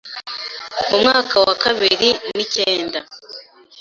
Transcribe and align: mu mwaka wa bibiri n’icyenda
mu 0.89 0.97
mwaka 1.01 1.35
wa 1.45 1.53
bibiri 1.61 2.09
n’icyenda 2.35 2.99